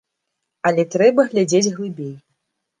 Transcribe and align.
Але 0.69 0.85
трэба 0.95 1.27
глядзець 1.31 1.65
глыбей. 1.79 2.13